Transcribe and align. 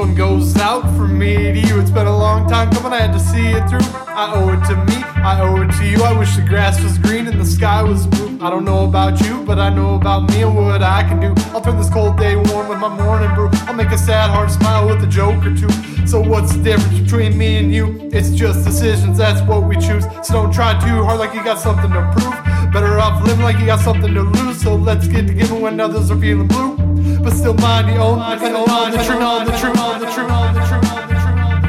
one 0.00 0.14
goes 0.14 0.56
out 0.56 0.82
from 0.96 1.18
me 1.18 1.52
to 1.52 1.58
you. 1.58 1.78
It's 1.78 1.90
been 1.90 2.06
a 2.06 2.16
long 2.16 2.48
time 2.48 2.70
coming, 2.70 2.92
I 2.92 3.00
had 3.02 3.12
to 3.12 3.20
see 3.20 3.48
it 3.48 3.68
through. 3.68 3.86
I 4.08 4.32
owe 4.34 4.48
it 4.48 4.64
to 4.68 4.76
me, 4.86 4.96
I 5.20 5.42
owe 5.42 5.60
it 5.60 5.70
to 5.72 5.84
you. 5.86 6.02
I 6.02 6.18
wish 6.18 6.34
the 6.36 6.42
grass 6.42 6.82
was 6.82 6.96
green 6.96 7.26
and 7.26 7.38
the 7.38 7.44
sky 7.44 7.82
was 7.82 8.06
blue. 8.06 8.38
I 8.40 8.48
don't 8.48 8.64
know 8.64 8.84
about 8.84 9.20
you, 9.20 9.44
but 9.44 9.58
I 9.58 9.68
know 9.68 9.96
about 9.96 10.30
me 10.30 10.42
and 10.42 10.56
what 10.56 10.82
I 10.82 11.02
can 11.02 11.20
do. 11.20 11.34
I'll 11.52 11.60
turn 11.60 11.76
this 11.76 11.90
cold 11.90 12.16
day 12.16 12.34
warm 12.34 12.68
with 12.68 12.78
my 12.78 12.88
morning 12.88 13.34
brew. 13.34 13.50
I'll 13.66 13.74
make 13.74 13.90
a 13.90 13.98
sad 13.98 14.30
heart 14.30 14.50
smile 14.50 14.88
with 14.88 15.04
a 15.04 15.06
joke 15.06 15.44
or 15.44 15.54
two. 15.54 15.70
So 16.06 16.18
what's 16.18 16.56
the 16.56 16.62
difference 16.62 16.98
between 17.00 17.36
me 17.36 17.58
and 17.58 17.70
you? 17.70 18.08
It's 18.10 18.30
just 18.30 18.64
decisions, 18.64 19.18
that's 19.18 19.46
what 19.46 19.64
we 19.64 19.74
choose. 19.74 20.04
So 20.22 20.32
don't 20.32 20.52
try 20.52 20.72
too 20.80 21.04
hard 21.04 21.20
like 21.20 21.34
you 21.34 21.44
got 21.44 21.58
something 21.58 21.90
to 21.90 22.10
prove. 22.16 22.72
Better 22.72 22.98
off 22.98 23.22
living 23.26 23.44
like 23.44 23.58
you 23.58 23.66
got 23.66 23.80
something 23.80 24.14
to 24.14 24.22
lose. 24.22 24.62
So 24.62 24.76
let's 24.76 25.06
get 25.08 25.26
together 25.26 25.56
when 25.56 25.78
others 25.78 26.10
are 26.10 26.18
feeling 26.18 26.48
blue. 26.48 26.79
But 27.22 27.32
still 27.34 27.54
mind 27.54 27.88
your 27.88 28.00
own, 28.00 28.18
and 28.20 28.56
own 28.56 28.90
the 28.92 29.02
truth, 29.04 29.20
on 29.22 29.44
the 29.44 29.52
truth, 29.52 29.78
on 29.78 30.00
the 30.00 30.06
truth, 30.06 30.06
on 30.06 30.06
the 30.06 30.06
truth, 30.06 30.30
on 30.30 30.54
the 30.54 30.60
truth, 30.60 30.64
on 30.64 30.64
the 30.64 30.66
truth. 30.66 30.90
On 30.90 31.08
the 31.08 31.14
truth 31.14 31.40
on 31.40 31.60
the 31.60 31.66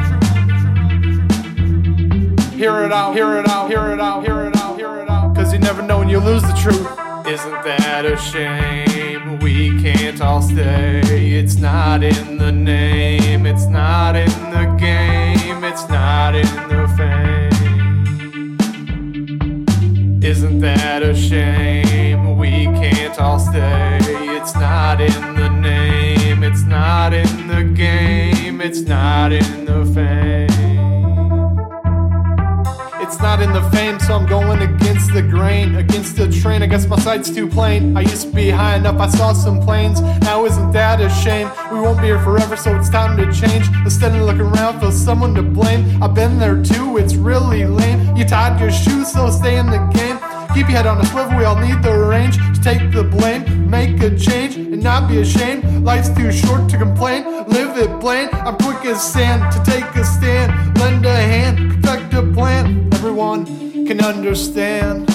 truth. 2.41 2.53
Hear 2.53 2.83
it 2.83 2.91
out, 2.91 3.13
hear 3.13 3.37
it 3.39 3.47
out, 3.47 3.69
hear 3.69 3.91
it 3.91 3.99
out, 3.99 4.23
hear 4.23 4.45
it 4.45 4.55
out, 4.55 4.77
hear 4.77 4.97
it 4.99 5.09
out. 5.09 5.35
Cause 5.35 5.51
you 5.51 5.59
never 5.59 5.81
know 5.81 5.99
when 5.99 6.09
you 6.09 6.19
lose 6.19 6.43
the 6.43 6.53
truth. 6.53 6.87
Isn't 7.27 7.63
that 7.63 8.05
a 8.05 8.15
shame? 8.17 9.39
We 9.39 9.81
can't 9.81 10.21
all 10.21 10.41
stay. 10.41 11.01
It's 11.03 11.55
not 11.55 12.03
in 12.03 12.37
the 12.37 12.51
name, 12.51 13.45
it's 13.45 13.65
not 13.65 14.15
in 14.15 14.29
the 14.51 14.65
game, 14.79 15.63
it's 15.63 15.87
not 15.89 16.35
in 16.35 16.45
the 16.69 16.87
fame. 16.97 17.49
Isn't 20.23 20.59
that 20.59 21.01
a 21.01 21.15
shame? 21.15 22.37
We 22.37 22.65
can't 22.65 23.17
all 23.19 23.39
stay. 23.39 23.97
It's 24.37 24.53
not 24.53 25.01
in 25.01 25.30
game, 27.71 28.61
it's 28.61 28.81
not 28.81 29.31
in 29.31 29.65
the 29.65 29.85
fame. 29.93 30.49
It's 33.01 33.19
not 33.19 33.41
in 33.41 33.51
the 33.51 33.61
fame, 33.71 33.99
so 33.99 34.15
I'm 34.15 34.25
going 34.25 34.61
against 34.61 35.13
the 35.13 35.21
grain, 35.21 35.75
against 35.75 36.15
the 36.15 36.31
train. 36.31 36.61
I 36.63 36.67
guess 36.67 36.87
my 36.87 36.97
sight's 36.99 37.29
too 37.29 37.47
plain. 37.47 37.97
I 37.97 38.01
used 38.01 38.27
to 38.27 38.33
be 38.33 38.49
high 38.49 38.75
enough, 38.75 38.99
I 38.99 39.07
saw 39.07 39.33
some 39.33 39.59
planes. 39.59 39.99
Now 40.21 40.45
isn't 40.45 40.71
that 40.71 41.01
a 41.01 41.09
shame? 41.09 41.49
We 41.71 41.79
won't 41.79 41.99
be 41.99 42.07
here 42.07 42.19
forever, 42.19 42.55
so 42.55 42.77
it's 42.77 42.89
time 42.89 43.17
to 43.17 43.25
change. 43.33 43.67
Instead 43.83 44.15
of 44.15 44.21
looking 44.21 44.41
around 44.41 44.79
for 44.79 44.91
someone 44.91 45.33
to 45.35 45.41
blame, 45.41 46.01
I've 46.01 46.13
been 46.13 46.39
there 46.39 46.61
too. 46.63 46.97
It's 46.97 47.15
really 47.15 47.65
lame. 47.65 48.15
You 48.15 48.23
tied 48.25 48.59
your 48.59 48.71
shoes, 48.71 49.11
so 49.11 49.29
stay 49.29 49.57
in 49.57 49.65
the 49.65 49.79
game. 49.93 50.20
Keep 50.53 50.67
your 50.67 50.77
head 50.77 50.87
on 50.87 50.99
a 50.99 51.05
swivel, 51.05 51.37
we 51.37 51.45
all 51.45 51.55
need 51.55 51.81
the 51.81 51.97
range 51.97 52.37
to 52.37 52.61
take 52.61 52.91
the 52.91 53.03
blame, 53.03 53.69
make 53.69 54.01
a 54.01 54.15
change, 54.17 54.55
and 54.55 54.83
not 54.83 55.07
be 55.09 55.19
ashamed. 55.19 55.63
Life's 55.83 56.09
too 56.09 56.31
short 56.31 56.69
to 56.69 56.77
complain, 56.77 57.23
live 57.47 57.77
it 57.77 57.99
plain. 57.99 58.29
I'm 58.33 58.57
quick 58.57 58.85
as 58.85 59.01
sand 59.01 59.51
to 59.53 59.71
take 59.71 59.85
a 59.95 60.03
stand, 60.03 60.77
lend 60.77 61.05
a 61.05 61.15
hand, 61.15 61.81
perfect 62.11 62.13
a 62.13 62.33
plan. 62.33 62.89
Everyone 62.93 63.45
can 63.85 64.03
understand. 64.03 65.07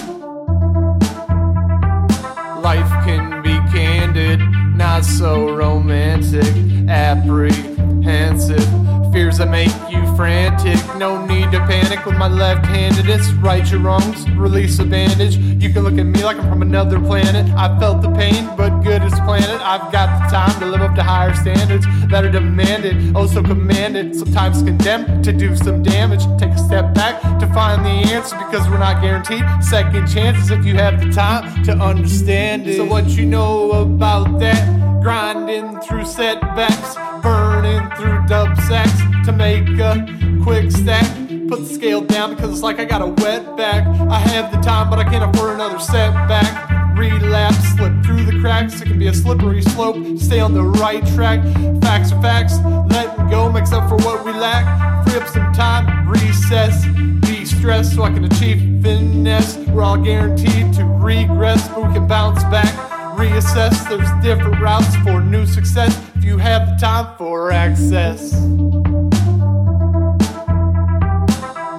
Life 2.63 2.91
can 3.05 3.43
be 3.43 3.55
candid, 3.71 4.41
not 4.75 5.05
so 5.05 5.55
romantic, 5.55 6.55
apprehensive. 6.89 8.65
Fears 9.13 9.39
that 9.39 9.49
make 9.51 9.73
you 9.91 10.06
frantic. 10.17 10.79
No 10.97 11.25
need 11.27 11.53
to 11.53 11.59
panic 11.61 12.07
with 12.07 12.17
my 12.17 12.29
left 12.29 12.65
handed. 12.65 13.09
It's 13.09 13.31
right 13.35 13.71
your 13.71 13.81
wrongs, 13.81 14.29
release 14.31 14.79
a 14.79 14.85
bandage. 14.85 15.37
You 15.37 15.73
can 15.73 15.83
look 15.83 15.99
at 15.99 16.05
me 16.05 16.25
like 16.25 16.39
I'm 16.39 16.49
from 16.49 16.63
another 16.63 16.99
planet. 16.99 17.47
I 17.55 17.79
felt 17.79 18.01
the 18.01 18.11
pain, 18.13 18.49
but 18.57 18.81
good 18.81 19.03
as 19.03 19.13
planet. 19.21 19.61
I've 19.61 19.93
got 19.93 20.09
the 20.23 20.35
time 20.35 20.59
to 20.61 20.67
live 20.67 20.81
up 20.81 20.95
to 20.95 21.03
higher 21.03 21.35
standards 21.35 21.87
that 22.09 22.25
are 22.25 22.31
demanded, 22.31 23.15
oh 23.15 23.27
also 23.27 23.43
commanded, 23.43 24.15
sometimes 24.15 24.63
condemned 24.63 25.25
to 25.25 25.33
do 25.33 25.57
some 25.57 25.83
damage. 25.83 26.23
Take 26.39 26.51
a 26.51 26.59
step 26.59 26.95
back 26.95 27.21
to 27.41 27.47
find 27.53 27.85
the 27.85 28.15
answer 28.15 28.37
because 28.37 28.69
we're 28.69 28.79
not 28.79 29.03
guaranteed 29.03 29.45
second 29.61 30.07
chances 30.07 30.51
if 30.51 30.65
you 30.65 30.77
have 30.77 31.01
the 31.05 31.11
time 31.11 31.65
to 31.65 31.73
understand 31.73 32.69
it. 32.69 32.77
So, 32.77 32.85
what 32.85 33.09
you 33.09 33.27
know 33.27 33.73
about 33.73 34.39
that? 34.39 35.03
Grinding 35.03 35.81
through 35.81 36.07
setbacks, 36.07 36.95
burning 37.21 37.91
through 37.97 38.16
dub 38.27 38.57
sacks 38.63 39.01
to 39.25 39.33
make 39.33 39.69
a 39.79 40.05
quick 40.43 40.71
stack. 40.71 41.07
Put 41.49 41.61
the 41.61 41.67
scale 41.67 42.01
down 42.01 42.35
because 42.35 42.51
it's 42.51 42.63
like 42.63 42.81
I 42.81 42.85
got 42.85 43.01
a 43.01 43.07
wet 43.07 43.57
back. 43.57 43.87
I 43.87 44.19
have 44.19 44.51
the 44.51 44.59
time, 44.59 44.91
but 44.91 44.99
I 44.99 45.05
can't 45.05 45.23
afford 45.23 45.55
another 45.55 45.79
setback. 45.79 46.97
Relapse, 46.99 47.77
slip 47.77 47.93
through 48.05 48.25
the 48.25 48.41
cracks. 48.41 48.81
It 48.81 48.87
can 48.87 48.99
be 48.99 49.07
a 49.07 49.15
slippery 49.15 49.63
slope. 49.63 50.19
Stay 50.19 50.41
on 50.41 50.55
the 50.55 50.63
right 50.63 51.07
track. 51.15 51.41
Facts 51.83 52.11
are 52.11 52.21
facts. 52.21 52.59
Letting 52.91 53.29
go 53.29 53.53
makes 53.53 53.73
up 53.73 53.89
for 53.89 53.97
what 53.97 54.25
we 54.25 54.33
lack. 54.33 54.65
Free 55.07 55.21
up 55.21 55.29
some 55.29 55.53
time, 55.53 56.09
recess, 56.09 56.85
de 57.21 57.45
stress 57.45 57.95
so 57.95 58.03
I 58.03 58.11
can 58.11 58.25
achieve 58.25 58.83
finesse. 58.83 59.57
We're 59.69 59.83
all 59.83 59.99
guaranteed 59.99 60.73
to 60.75 60.85
regress, 60.85 61.69
but 61.69 61.87
we 61.87 61.93
can 61.95 62.09
bounce 62.09 62.43
back 62.45 62.75
reassess. 63.17 63.89
There's 63.89 64.11
different 64.23 64.61
routes 64.61 64.95
for 64.97 65.21
new 65.21 65.47
success 65.47 65.97
you 66.27 66.39
have 66.39 66.69
the 66.69 66.75
time 66.75 67.17
for 67.17 67.53
access. 67.53 68.33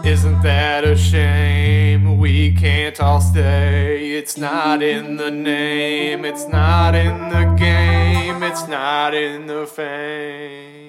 Isn't 0.06 0.42
that 0.42 0.86
a 0.86 0.96
shame? 0.96 2.18
We 2.18 2.54
can't 2.54 2.98
all 3.02 3.20
stay. 3.20 4.14
It's 4.14 4.38
not 4.38 4.82
in 4.82 5.18
the 5.18 5.30
name, 5.30 6.24
it's 6.24 6.48
not 6.48 6.96
in 6.96 7.30
the 7.30 7.56
game, 7.58 8.42
it's 8.42 8.68
not 8.70 9.14
in 9.14 9.48
the 9.48 9.68
fame. 9.68 10.87